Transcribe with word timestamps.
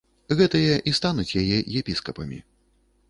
Гэтыя 0.37 0.77
і 0.91 0.93
стануць 0.99 1.35
яе 1.43 1.57
епіскапамі. 1.83 2.41